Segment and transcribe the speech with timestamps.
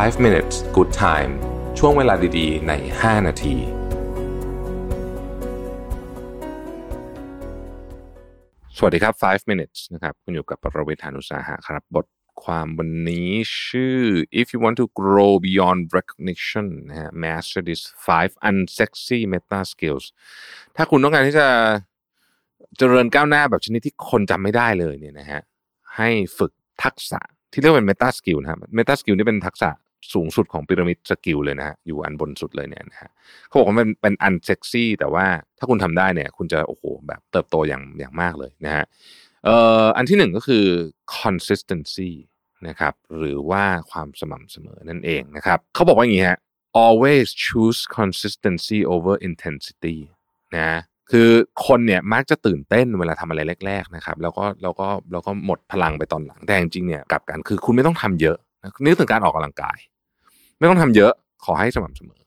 [0.00, 1.32] 5 minutes good time
[1.78, 3.56] ช่วงเวลาดีๆ ใน 5 นาที
[8.76, 12.06] สวัสดีครับ 5 minutes นะครับคุณอยู่กับประวิทานุสาหะครับ บท
[12.44, 13.30] ความวันนี้
[13.64, 13.98] ชื่อ
[14.40, 20.04] if you want to grow beyond recognition นะฮะ master these five unsexy meta skills
[20.76, 21.48] ถ้าคุณต้องการที่จะ
[22.78, 25.42] เจริญก้าวหน้าแบบชนิดที่คนจำไม่ได้เลยเนี่ยนะฮะ
[25.96, 26.52] ให้ฝึก
[26.84, 27.20] ทักษะ
[27.52, 29.70] ที่เรียกว่าเป็น meta skill นะครับ meta skill นี่เป็นทักษะ
[30.14, 33.10] สูงสุดของพีระมิด skill เลยนะฮะอยู่อันบนสุดเลยเนี่ยนะฮะ
[33.46, 35.26] เขาบอกว่ามันเป็น unsexy แต่ว่า
[35.58, 38.84] ถ้าคุณทำได้เนี่ย คุณจะโอ้โหแบบเติบโตอย่างอย่างมากเลยนะฮะ
[39.44, 40.64] เอ่ออันที่หนึ่งก็คือ
[41.20, 42.10] consistency
[42.68, 46.38] นะครับหรือว่าความสม่ำเสมอนั่นเองนะครับเขาบอกว่าอย่างนี้ฮะ
[46.86, 49.96] always choose consistency over intensity
[50.56, 50.80] นะ
[51.14, 51.30] คือ
[51.66, 58.36] คนเนี่ยมักจะตื่นเต้นเวลาทำอะไรแรก ๆนะครับ แล้วก็แล้วก็แล้วก็หมดพลังไปตอนหลังแต่จริงๆเนี่ยกลับกันคือคุณไม่ต้องทำเยอะ
[58.84, 59.78] นึกถึงการออกกำลังกาย
[60.58, 61.12] ไม่ต้องทำเยอะ
[61.44, 62.22] ขอให้สม่ำเสมอ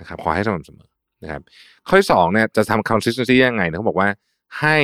[0.00, 0.88] นะครับ ขอให้สม่ำเสมอ
[1.22, 1.42] นะครับ
[1.86, 4.08] ข้อที่สองเนี่ยจะทำ consistency ยังไงนะเขาบอกว่า
[4.60, 4.76] ให้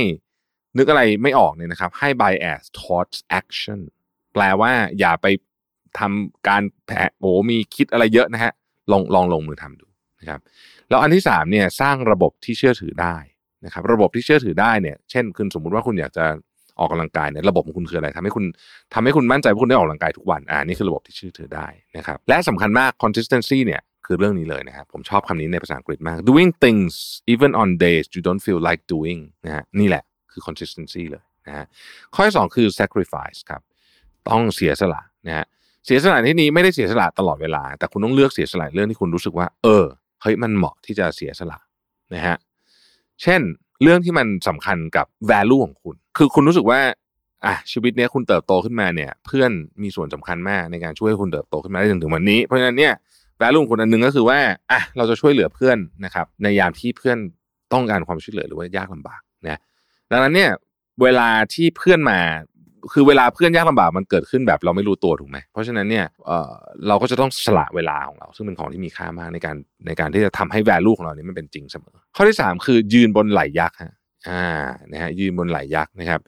[0.79, 3.81] นึกอะไรไม่ออกเนี่ยนะครับ ให้ bias towards action
[4.33, 5.27] แปลว่าอย่าไป
[5.99, 8.53] ทำการแผลโอ้มีคิดอะไรเยอะนะฮะ
[8.93, 9.87] ลองลองลงมือทำดู
[10.21, 10.41] นะครับ
[10.89, 13.17] แล้วอันที่สามเนี่ยสร้างระบบที่เชื่อถือได้
[13.65, 16.25] นะครับ ระบบที่เชื่อถือได้เนี่ยเช่นคุณสมมุติว่าคุณอยากจะ
[16.79, 18.45] ออกกำลังกายเนี่ยระบบของคุณคืออะไรทำให้คุณ
[18.95, 26.93] ทำให้คุณมั่นใจว่าคุณได้ออกกำลังกายทุกวันอ่านี่คือระบบที่เชื่อถือได้นะครับและสำคัญมาก consistency เนี่ยคือเรื่องนี้เลยนะครับผมชอบคำนี้ในภาษาอังกฤษมาก doing things
[27.33, 31.67] even on days you don't feel like doing นะฮะนี่แหละคือ consistency เลยนะฮะ
[32.15, 33.63] ข้อที่สองคือ sacrifice ครับ
[34.29, 35.47] ต้องเสียสละนะฮะ
[35.87, 39.85] เสียสละที่นี้ไม่ได้เสียสละตลอดเวลา แต่คุณต้องเลือกเสียสละเรื่องที่คุณรู้สึกว่า เออ
[40.25, 41.59] เฮ้ยมันเหมาะที่จะเสียสละ
[42.15, 42.37] นะฮะ
[43.23, 43.41] เช่น
[43.83, 46.81] เรื่องที่มันสำคัญกับ value ของคุณ คือคุณรู้สึกว่า
[47.45, 49.51] อะชีวิตเนี้ยคุณเติบโตขึ้นมาเนี่ย เพื่อน
[49.83, 52.93] มีส่วนสำคัญมากในการช่วยให้คุณเติบโตขึ้นมาได้จนถึงวันนี้เพราะฉะนั้นเนี่ย
[53.41, 54.39] value ของคุณอันหนึ่งก็คือว่า
[54.71, 57.19] อะเราจะช่วยเหลือเพื่อนนะครับในยามที่เพื่อน
[57.73, 59.59] ต้องการความช่วยเหลือหรือว่ายากลำบากนะ
[60.11, 60.51] ดังนั้นเนี่ย
[61.03, 62.19] เวลาที่เพื่อนมา
[62.93, 69.57] คือเวลาเพื่อนยากลำบากมันเกิดขึ้นแบบเราไม่รู้ตัวถูกไหมเพราะฉะนั้นเนี่ยเเราก็จะต้องสละเวลาของเรา ซึ่งเป็นของที่มีค่ามากในการ
[69.87, 73.95] ในการที่จะทำให้ value ของเรานี้มันเป็นจริงเสมอ ข้อที่สามคือยืนบนไหลยักษ์ฮะ
[74.29, 74.45] อ่า
[74.93, 76.21] นะฮะยืนบนไหลยักษ์นะครับ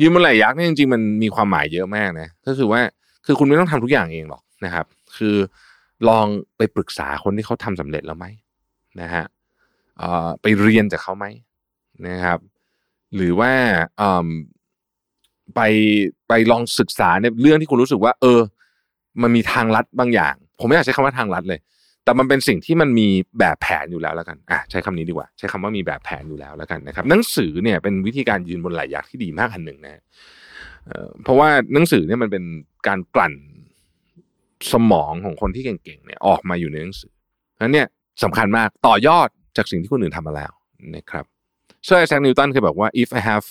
[0.00, 2.80] ยืนบนไหลยักษ์เนี่ยจริงๆมันมีความหมายเยอะมากนะก็คือว่า
[3.26, 5.36] คือคุณไม่ต้องทำทุกอย่างเองหรอกนะครับ คือ
[6.08, 8.26] ลองไปปรึกษาคนที่เขาทำสำเร็จแล้วไหม
[9.00, 9.24] นะฮะ
[10.42, 11.26] ไปเรียนจากเขาไหม
[12.08, 12.38] นะครับ
[13.16, 13.52] หรือว่า
[15.54, 15.60] ไป
[16.28, 18.40] ไปลองศึกษาในเรื่องที่คุณรู้สึกว่า เออ
[19.22, 21.60] มันมีทางลัดบางอย่าง ผมไม่อยากใช้คำว่าทางลัดเลย
[22.04, 30.02] แต่มันเป็นสิ่งที่มันมีแบบแผนอยู่แล้วแล้วกันอะใช้คำนี้ดีกว่า ใช้คำว่ามีแบบแผนอยู่แล้วแล้วกันนะครับ หนังสือเนี่ยเป็นวิธีการยืนบนไหลยักษ์ที่ดีมากอันหนึ่งนะ
[31.22, 32.44] เพราะว่าหนังสือเนี่ยมันเป็น
[32.88, 33.34] การกลั่น
[34.72, 37.12] สมองของคนที่เก่งๆเนี่ยออกมาอยู่ในหนังสือ
[37.62, 37.88] นั้นเนี่ย
[38.22, 40.52] สำคัญมากต่อยอดจากสิ่งที่คนอื่นทำมาแล้ว
[40.96, 41.24] นะครับ
[41.84, 43.46] เซอร์แซคนิวตันเคยบอกว่า if I have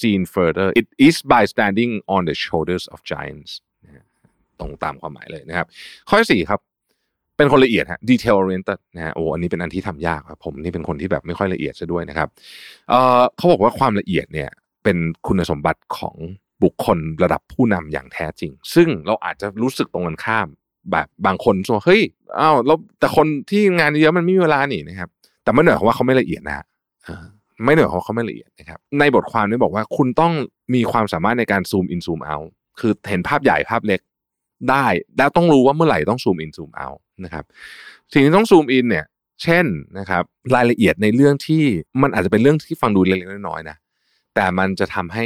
[0.00, 3.50] seen further it is by standing on the shoulders of giants
[4.60, 5.66] ตรงตามความหมายเลยนะครับ
[6.08, 6.60] ข้อสี่ครับ
[7.36, 12.28] เป็นคนละเอียดฮะ detail oriented นะฮะโอ้อันนี้เป็นอันที่ทำยากครับผมนี่เป็นคนที่แบบไม่ค่อยละเอียดซะด้วยนะครับ
[12.88, 14.50] เอ่อเขาบอกว่าความละเอียดเนี่ย
[14.84, 16.16] เป็นคุณสมบัติของ
[16.62, 20.48] บุคคลระดับผู้นำอย่างแท้จริง ซึ่งเราอาจจะรู้สึกตรงกันข้าม
[20.92, 22.02] แบบบางคน说เฮ้ย
[22.40, 25.08] อ้าวแล้วแต่คนที่งานเยอะมันไม่มีเวลานี่นะครับ
[25.42, 26.64] แต่ไม่เหนือความว่าเขาไม่ละเอียดนะฮะ
[27.64, 30.32] ไม่เหนือความเขาไม่ละเอียดนะครับในบทความนี้บอกว่าคุณต้อง
[30.74, 32.36] มีความสามารถในการซูมอินซูมเอา
[32.80, 34.00] คือเห็นภาพใหญ่ภาพเล็ก
[34.70, 36.88] ได้ แล้วต้องรู้ว่าเมื่อไหร่ต้องซูมอินซูมเอา
[37.24, 37.44] นะครับ
[38.12, 39.06] สิ่งที่ต้องซูมอินเนี่ย
[39.42, 39.66] เช่น
[39.98, 41.62] นะครับรายละเอียดในเรื่องที่
[42.02, 43.76] มันอาจจะเป็นเรื่องที่ฟังดูเล็กๆน้อยๆนะ
[44.34, 45.24] แต่มันจะทำให้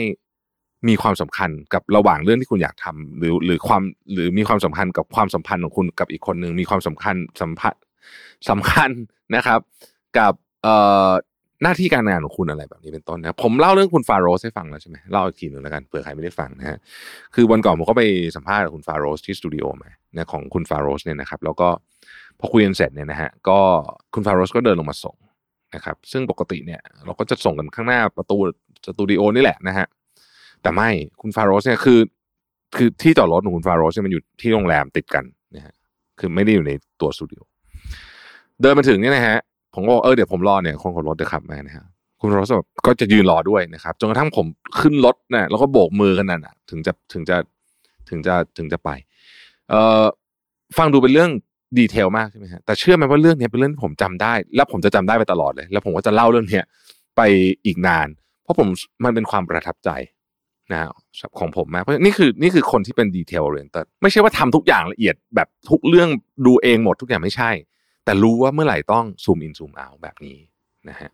[0.89, 7.83] มีความสำคัญกับระหว่างเรื่องที่คุณอยากทำหรือหรือความหรือมีความสำคัญกับความสัมพันธ์ของคุณกับอีกคนหนึ่งมีความสำคัญสัมพันธ์
[8.51, 8.91] สำคัญ
[9.35, 9.61] นะครับ
[10.19, 10.77] กับเอ่
[11.09, 11.11] อ
[11.63, 16.79] หน้าที่การงานของคุณอะไรแบบนี้เป็นต้นนะผมเล่าเรื่องคุณฟาโรสให้ฟังแล้วใช่ไหมเล่าอีกทีหนึ่งแล้วกันเผื่อใครไม่ได้ฟังนะฮะ
[17.35, 18.05] คือวันก่อนผมก็ไป
[18.37, 21.69] สัมภาษณ์กับคุณฟาโรสที่สตูดิโอมานะของคุณฟาโรสเนี่ยนะครับ แล้วก็
[22.39, 23.59] พอคุยกันเสร็จเนี่ยนะฮะก็
[24.15, 25.17] คุณฟาโรสก็เดินลงมาส่ง
[25.75, 28.37] นะครับซึ่งปกติเนี่ยเราก็จะส่งกันข้างหน้าประตู
[28.87, 29.87] สตูดิโอนี่แหละนะฮะ
[30.63, 30.89] แต่ไม่
[31.21, 32.01] คุณฟาโรสเนี่ยคือ
[32.77, 35.25] คือที่จอดรถของคุณฟาโรสเนี่ยมันอยู่ที่โรงแรมติดกัน
[35.57, 35.75] นะฮะ
[36.19, 37.41] คือไม่ได้อยู่ในตัวสตูดิโอ
[38.61, 39.37] เดินมาถึงเนี่ยนะฮะ
[39.75, 41.85] ผมก็เออเดี๋ยวผมรอเนี่ยคนขับรถจะขับมานะฮะ
[42.21, 42.47] คุณรถ
[42.87, 44.47] ก็จะยืนรอด้วยนะครับจนกระทั่งผม
[44.81, 47.37] ขึ้นรถเนี่ยแล้วก็โบกมือกันนั่นอะ ถึงจะถึงจะ
[48.09, 48.91] ถึงจะถึงจะไป
[49.71, 50.05] เอ่อ
[50.79, 51.31] ฟังดูเป็นเรื่อง
[51.79, 56.65] detail มากใช่ไหมฮะแต่เชื่อไหมว่าเรื่องนี้เป็นเรื่องที่ผมจำได้ แล้วผมจะจำได้ไปตลอดเลย แล้วผมก็จะเล่าเรื่องเนี้ย
[57.17, 57.21] ไป
[57.67, 58.09] อีกนาน
[58.43, 58.69] เพราะผม
[59.05, 59.91] มันเป็นความประทับใจ
[60.73, 60.81] นะ
[61.39, 66.09] ของผมมากเพราะนี่คือนี่คือคนที่เป็น detail oriented ไม่ใช่ว่าทำทุกอย่างละเอียดแบบทุกเรื่อง
[66.47, 67.51] ดูเองหมดทุกอย่างไม่ใช่
[68.05, 70.37] แต่รู้ว่าเมื่อไหร่ต้อง zoom in zoom out แบบนี้
[70.89, 71.11] นะฮะ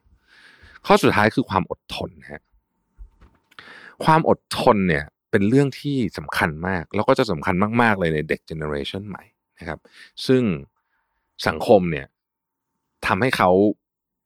[0.86, 2.42] ข้อสุดท้ายคือความอดทนฮะ
[4.04, 9.22] ความอดทนเนี่ยเป็นเรื่องที่สำคัญมาก แล้วก็จะสำคัญมาก ๆ เลยในเด็กเจเนอเรชันใหม่
[9.58, 9.78] นะครับ
[10.26, 10.42] ซึ่ง
[11.48, 12.06] สังคมเนี่ย
[13.06, 13.50] ทำให้เขา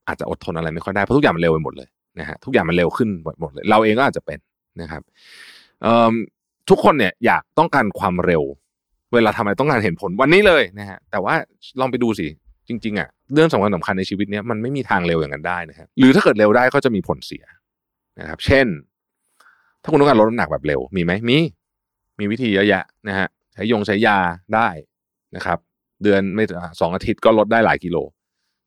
[0.08, 1.88] อาจจะอดทนอะไรไม่ค่อยได้ เพราะทุกอย่างมันเร็วไปหมดเลย
[2.20, 3.08] นะฮะทุกอย่างมันเร็วขึ้น
[3.40, 4.38] หมดเลย เราเองก็อาจจะเป็น
[4.80, 5.02] นะครับ
[6.68, 8.42] ทุกคนเนี่ยอยากต้องการความเร็ว
[9.14, 11.34] เวลาทำอะไรต้องการเห็นผลวันนี้เลยนะฮะแต่ว่า
[11.80, 12.26] ลองไปดูสิ
[12.68, 17.44] จริงๆอะเรื่องสำคัญสำคัญในชีวิตเนี้ยมันไม่มีทางเร็วอย่างนั้นได้นะครับหรือถ้าเกิดเร็วได้ก็จะมีผลเสีย
[18.20, 18.66] นะครับ เช่น
[19.82, 21.38] ถ้าคุณต้องการลดน้ำหนักแบบเร็วมีไหมมี
[22.18, 24.18] มีวิธีเยอะแยะนะฮะใช้ยงใช้ยา
[24.54, 24.68] ได้
[25.36, 25.58] นะครับ
[26.02, 26.44] เดือนไม่
[26.80, 27.96] สองอาทิตย์ก็ลดได้หลายกิโล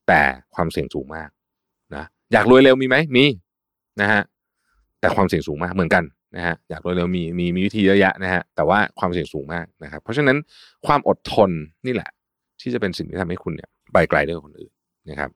[0.08, 0.22] แต่
[0.56, 1.30] ความเสี่ยงสูงมาก
[1.96, 3.26] นะอยากรวยเร็วมีไหมมี
[4.02, 4.22] นะฮะ
[5.00, 6.04] แต่ความเสี่ยงสูงมากเหมือนกัน
[6.36, 10.38] นะฮะอยากรวยเร็วมีมีมีวิธีเยอะแยะนะฮะแต่ว่าความเสี่ยงสูงมากนะครับ เพราะฉะนั้น
[10.86, 11.50] ความอดทน
[11.86, 12.10] นี่แหละ
[12.62, 14.72] ที่จะเป็นสิ่งที่ทำให้คุณเนี่ย ไปไกลได้กว่าคนอื่น
[15.10, 15.30] นะครับ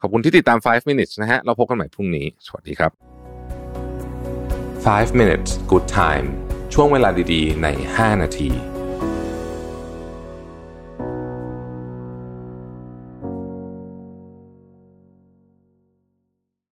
[0.00, 2.92] ขอบคุณที่ติดตาม 5 minutes นะฮะเราพบกันใหม่พรุ่งนี้ สวัสดีครับ
[4.96, 6.26] 5 minutes good time
[6.74, 8.50] ช่วงเวลาดีๆ ใน 5 นาที